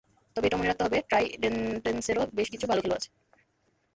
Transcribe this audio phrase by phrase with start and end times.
[0.35, 3.09] তবে এটাও মনে রাখতে হবে, ট্রাইডেন্টসেরও বেশ কিছু ভালো খেলোয়াড় আছে।